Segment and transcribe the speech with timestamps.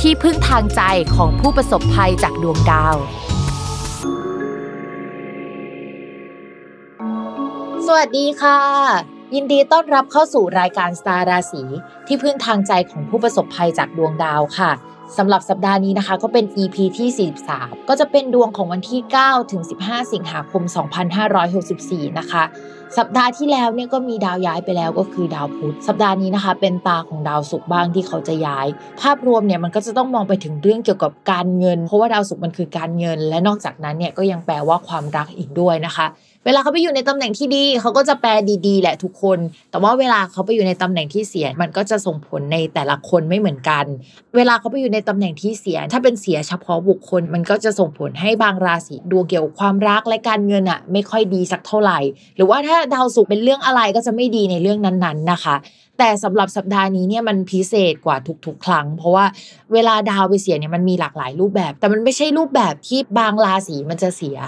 [0.00, 0.82] ที่พึ่งทางใจ
[1.16, 2.96] ของผู้ประสบภัยจากดวงดาว
[7.86, 8.60] สวัสดีค่ะ
[9.34, 11.62] ยินดีต้อนรับเข้าสู่รายการสตาร์ราศี
[12.06, 14.70] ที่พึ่งทางใจของผู้ประสบภัยจากดวงดาวค่ะ
[15.16, 20.62] สำหรับสัปดาห์นี้นะคะก็เป็น EP ที่ 43 ก็จะเป็นดวงของวันที่ 9 ถึง 15 สิงหาคม
[21.40, 22.42] 2564 นะคะ
[22.98, 28.66] สัปดาห์ที่แล้วเนี่ยก็มีดาวย้ายไปแล้วก็คือดาวพุธสัปดาห์นี้นะคะ เป็นตาของดาวศุกร์บ้างที่เขาจะย้าย
[29.00, 36.06] ภาพรวมเนี่ยมันก็จะต้องมองไปถึงเรื่องเกี่ยวกับการเงิน เพราะว่าดาวศุกร์มันคือการเงิน และนอกจากนั้นเนี่ยก็ยังแปลว่าความรักอีกด้วยนะคะ
[36.44, 38.30] เวลาเขาไปอยู่ในตำแหน่งที่ดีเขาก็จะแปล
[38.66, 39.38] ดีๆ แหละทุกคน
[39.70, 43.84] แต่ว่าเวลาเขาไปอยู่ในตำแหน่งที่เสีย มันก็จะส่งผลในแต่ละคนไม่เหมือนกัน
[44.36, 51.98] เวลาเขาไปอยู่ในตำแหน่งที่เสีย ถ้าเป็นเสียเฉพาะบุคคล มันก็จะส่งผลให้บางราศีดวงเกี่ยวกับความรักและการเงินอะไม่ค่อยดีสักเท่าไหร่
[52.36, 55.54] หรือว่าถ้าดาวศุกร์เป็นเรื่องอะไรก็จะไม่ดีในเรื่องนั้นๆนะคะ
[55.98, 58.16] แต่สำหรับสัปดาห์นี้เนี่ยมันพิเศษกว่า
[58.46, 59.24] ทุกๆ ครั้ง เพราะว่า
[59.72, 64.38] เวลาดาวไปเสียเนี่ยมันมีหลากหลายรูปแบบ แต่มันไม่ใช่รูปแบบที่บางราศีมันจะเสีย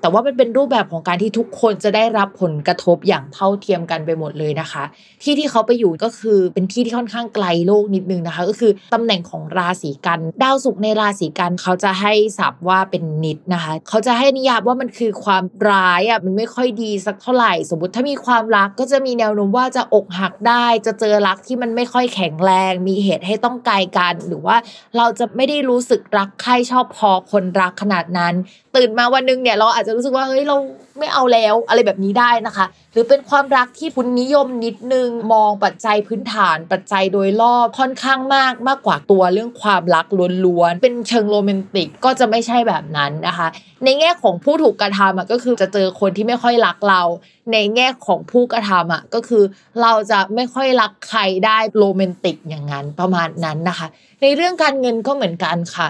[0.00, 4.84] แต่ว่ามันเป็นรูปแบบของการที่ทุกคนจะได้รับผลกระทบอย่างเท่าเทียมกันไปหมดเลยนะคะ
[5.22, 24.56] ที่ที่เขาไปอยู่ก็คือเป็นที่ที่ค่อนข้างไกลโลกนิดนึงนะคะ ก็คือตำแหน่งของราศีกันดาวศุกร์ในราศีกันเขาจะให้ศัพท์ว่าเป็นนิดนะคะ เขาจะให้นิยามว่ามันคือความร้ายอะมันไม่ค่อยดีสักเท่าไหร่ สมมติถ้ามีความรักก็จะมีแนวโน้มว่าจะอกหักได้จะเจอรักที่มันไม่ค่อยแข็งแรง มีเหตุให้ต้องไกลกัน หรือว่า
[24.96, 28.34] เราจะไม่ได้รู้สึกรักใครชอบพอคนรักขนาดนั้น
[28.76, 30.56] ตื่นมาวันนึงเนี่ยเราอาจจะรู้สึกว่าเฮ้ยเรา
[30.98, 40.06] ไม่เอาแล้วอะไรแบบนี้ได้นะคะ หรือเป็นความรักที่คุณนิยมนิดนึงมองปัจจัยพื้นฐาน ปัจจัยโดยรอบค่อนข้างมากมากกว่าตัวเรื่องความรัก
[40.44, 43.48] ล้วนๆเป็นเชิงโรแมนติกก็จะไม่ใช่แบบนั้นนะคะ
[43.84, 47.02] ในแง่ของผู้ถูกกระทำก็คือจะเจอคนที่ไม่ค่อยรักเรา
[47.52, 49.44] ในแง่ของผู้กระทำอะก็คือ
[49.82, 53.86] เราจะไม่ค่อยรักใครได้โรแมนติกอย่างนั้นประมาณนั้นนะคะ
[54.22, 55.86] ในเรื่องการเงินก็เหมือนกันค่ะ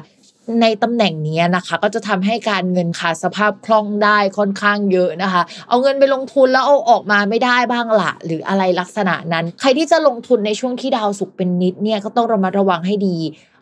[0.62, 13.16] ในตำแหน่งนี้นะคะ ก็จะทำให้การเงินขาดสภาพคล่องได้ค่อนข้างเยอะนะคะ เอาเงินไปลงทุนแล้วเอาออกมาไม่ได้บ้างละหรืออะไรลักษณะนั้น ใครที่จะลงทุนในช่วงที่ดาวสุกเป็นนิดเนี่ยก็ต้องระมัดระวังให้ดี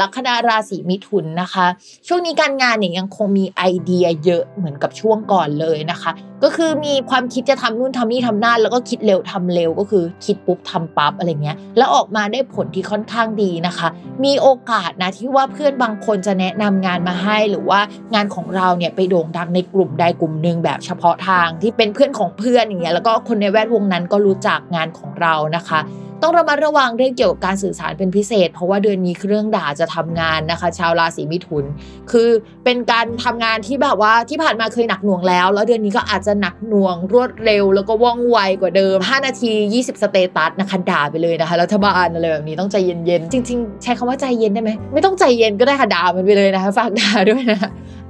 [0.00, 1.66] ลัคนาราศีมิถุนนะคะ
[2.06, 6.10] ช่วงนี้การงานเนี่ยยังคงมีไอเดียเยอะเหมือนกับช่วงก่อนเลยนะคะ
[6.42, 13.88] ก็คือมีความคิดจะทำนู่นทำนี่ทำนั่นแล้วก็คิดเร็วทำเร็วก็คือคิดปุ๊บทำปั๊บอะไรเงี้ยแล้วออกมาได้ผลที่ค่อนข้างดีนะคะ
[14.24, 17.80] มีโอกาสนะที่ว่าเพื่อนบางคนจะแนะนำงานมาให้หรือว่า
[18.14, 25.80] งานของเราเนี่ยไปโด่งดังในกลุ่มใดกลุ่มหนึ่งแบบเฉพาะทางที่เป็นเพื่อนของเพื่อนอย่างเงี้ยแล้วก็คนในแวดวงนั้นก็รู้จักงานของเรานะคะ
[26.24, 31.64] ต้องระมัดระวังเรื่องเกี่ยวกับการสื่อสารเป็นพิเศษ เพราะว่าเดือนนี้เครื่องด่าจะทำงานนะคะ ชาวราศีมิถุน
[32.10, 32.28] คือ
[32.64, 47.60] เป็นการทำงานที่แบบว่าที่ผ่านมาเคยหนักหน่วงแล้ว แล้วเดือนนี้ก็อาจจะหนักหน่วงรวดเร็ว แล้วก็ว่องไวกว่าเดิม 5 นาที 20 สเตตัสนะคะด่าไปเลยนะคะรัฐบาลอะไรแบบนี้ต้องใจเย็นๆจริง ๆ ใช้คำว่าใจเย็นได้ไหมไม่ต้องใจเย็นก็ได้ค่ะด่ามันไปเลยนะคะฝากด่าด้วยนะ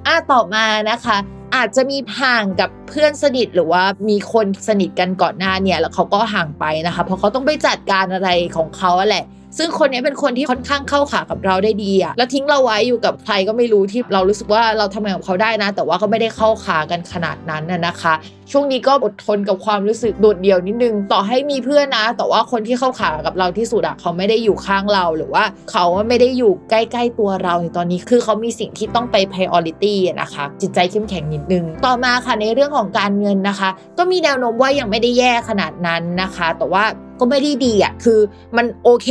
[0.07, 1.17] อะต่อมานะคะ
[1.57, 9.25] อาจจะมีห่างกับเพื่อนสนิทหรือว่ามีคนสนิทกันก่อนหน้าเนี่ยแล้วเขาก็ห่างไปนะคะ เพราะเขาต้องไปจัดการอะไรของเขาอะแหละ
[9.59, 18.15] ซึ่งคนนี้เป็นคนที่ค่อนข้างเข้าขากับเราได้ดีอะแล้วทิ้งเราไว้อยู่กับใครก็ไม่รู้ที่เรารู้สึกว่าเราทำงานกับเขาได้นะ แต่ว่าก็ไม่ได้เข้าขากันขนาดนั้นน่ะนะคะ
[18.51, 36.85] ช่วงนี้ก็อดทนกับความรู้สึกโดดเดี่ยวนิดนึง ต่อให้มีเพื่อนนะ แต่ว่าคนที่เข้าขากับเราที่สุดอะเขาไม่ได้อยู่ข้างเราหรือว่าเขาไม่ได้อยู่ใกล้ๆตัวเราในตอนนี้คือเขามีสิ่งที่ต้องไป priority นะคะจิตใจเข้มแข็งนิดนึง ต่อมาค่ะในเรื่องของการเงินนะคะ ก็มีแนวโน้มว่ายังไม่ได้แย่ขนาดนั้นนะคะ แต่ว่า
[37.21, 38.21] ก็ไม่ได้ดีอะ คือ
[38.57, 39.09] มันโอเค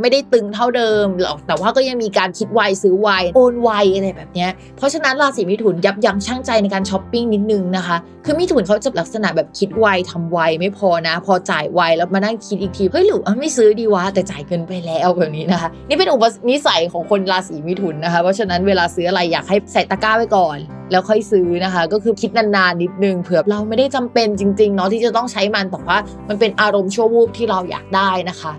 [0.00, 20.58] ไม่ได้ตึงเท่าเดิมหรอก แต่ว่าก็ยังมีการคิดไวซื้อไวโอนไวอะไรแบบเนี้ย เพราะฉะนั้นราศีมิถุนยับยั้งชั่งใจในการช้อปปิ้งนิดนึงนะคะ คือมิถุนเขาจะลักษณะแบบคิดไวทำไวไม่พอนะ พอจ่ายไวแล้วมานั่งคิดอีกทีเฮ้ยหรือไม่ซื้อดีวะแต่จ่ายเกินไปแล้วแบบนี้นะคะ นี่เป็นอุปนิสัยของคนราศีมิถุนนะคะ เพราะฉะนั้นเวลาซื้ออะไรอยากให้ใส่ตะกร้าไว้ก่อน
[20.90, 25.98] แล้วค่อยซื้อนะคะ ก็คือคิดนานๆนิดนึงเผื่อเราไม่ได้จำเป็นจริงๆเนาะที่จะต้องใช้มันแต่ว่า
[26.28, 28.52] มันเป็นอารมณ์ชั่ววูบที่เราอยากได้นะคะ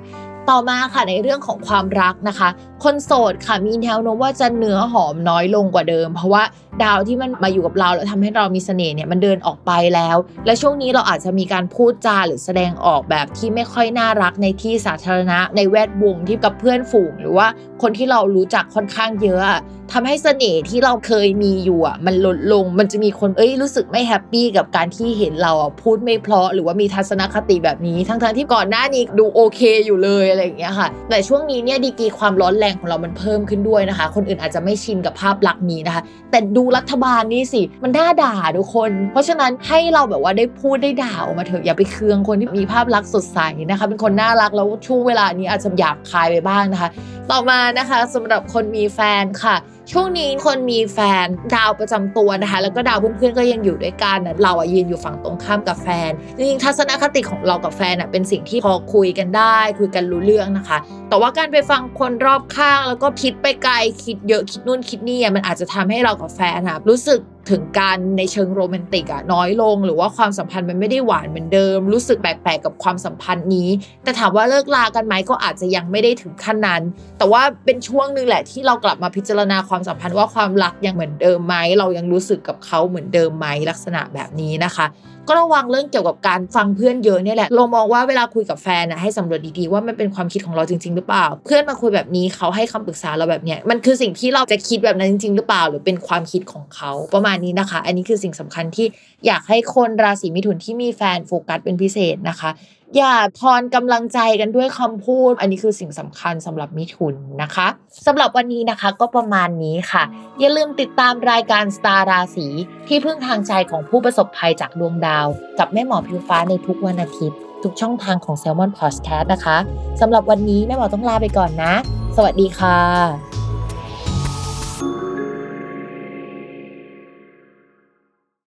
[0.52, 2.50] ต่อมาค่ะในเรื่องของความรักนะคะ
[2.84, 6.44] คนโสดค่ะมีแนวโน้มว่าจะเนื้อหอมน้อยลงกว่าเดิม เพราะว่า
[6.84, 17.48] ดาวที่มันมาอยู่กับเราแล้วทำให้เรามีเสน่ห์เนี่ยมันเดินออกไปแล้ว และช่วงนี้เราอาจจะมีการพูดจาหรือแสดงออกแบบที่ไม่ค่อยน่ารักในที่สาธารณะ ในแวดวงที่กับเพื่อนฝูง หรือว่า
[17.82, 19.60] คนที่เรารู้จักค่อนข้างเยอะอะ
[19.92, 43.40] ทำให้เสน่ห์ที่เราเคยมีอยู่อะมันลดลง มันจะมีคนเอ้ยรู้สึกไม่แฮปปี้กับการที่เห็นเราอะพูดไม่เพราะหรือว่ามีทัศนคติแบบนี้ ทั้งๆที่ก่อนหน้านี้ดูโอเคอยู่เลยอะไรอย่างเงี้ยค่ะ แต่ช่วงนี้เนี่ยดีกรีความร้อนแรงของเรามันเพิ่มขึ้นด้วยนะคะ คนอื่นอาจจะไม่ชินกับภาพลักษณ์นี้นะคะ แต่ดูรัฐบาลนี่สิ มันน่าด่าทุกคน เพราะฉะนั้นให้เราแบบว่าได้พูดได้ด่าออกมาเถอะอย่าไปเคืองคนที่มีภาพลักษณ์สดใส
[43.70, 46.90] นะคะเป็นคนน่ารักแล้วช่วงเวลานี้อาจจะหยาบคายไปบ้างนะคะ
[47.32, 49.56] ต่อมานะคะสำหรับคนมีแฟนค่ะ
[49.92, 51.26] ช่วงนี้คนมีแฟน
[51.56, 60.78] ดาวประจำตัวนะคะ แล้วก็ดาวเพื่อนๆก็ยังอยู่ด้วยกันเราอะยืนอยู่ฝั่งตรงข้ามกับแฟนจริงๆทัศนคติของเรากับแฟนอะเป็นสิ่งที่พอคุยกันได้ คุยกันรู้เรื่องนะคะ
[61.10, 73.70] แต่ว่าการไปฟังคนรอบข้าง แล้วก็คิดไปไกลคิดเยอะคิดนู่นคิดนี่มันอาจจะทำให้เรากับแฟนอะรู้สึกถึงการในเชิงโรแมนติกอะน้อยลง หรือว่าความสัมพันธ์มันไม่ได้หวานเหมือนเดิม รู้สึกแปลกๆกับความสัมพันธ์นี้
[74.04, 76.82] แต่ถามว่าเลิกลากันไหมก็อาจจะยังไม่ได้ถึงขั้นนั้น
[77.18, 84.88] แต่ว่าเป็นช่วงหนึ่งแหละที่เรากลับมาพิจารณาความสัมพันธ์ว่าความรักยังเหมือนเดิมไหมเรายังรู้สึกกับเขาเหมือนเดิมไหมลักษณะแบบนี้นะคะ
[85.30, 98.88] ก็ระวังเรื่องเกี่ยวกับการฟังเพื่อนเยอะเนี่ยแหละเรามองว่าเวลาคุยกับแฟนนะให้สำรวจดีๆว่ามันเป็นความคิดของเราจริง ๆ หรือเปล่า เพื่อนมาคุยแบบนี้เขาให้คำปรึกษาเราแบบเนี้ยมันคือสิ่งที่เราจะคิดแบบนั้นจริงๆหรือเปล่า หรือเป็นความคิดของเขาประมาณนี้นะคะ อันนี้คือสิ่งสำคัญที่
[99.26, 102.52] อยากให้คนราศีมิถุนที่มีแฟนโฟกัสเป็นพิเศษนะคะ
[102.98, 107.68] อย่าทอนกำลังใจกันด้วยคำพูด อันนี้คือสิ่งสำคัญสำหรับมิถุนนะคะ
[108.08, 110.04] สำหรับวันนี้นะคะก็ประมาณนี้ค่ะ
[110.40, 112.48] อย่าลืมติดตามรายการสตาร์ราศี
[112.88, 115.28] ที่พึ่งทางใจของผู้ประสบภัยจากดวงดาว
[115.60, 119.58] กับแม่หมอพิวฟ้าในทุกวันอาทิตย์ ทุกช่องทางของ Salmon Podcast นะคะ
[120.02, 121.74] สำหรับวันนี้แม่หมอต้องลาไปก่อนนะ
[122.18, 123.33] สวัสดีค่ะ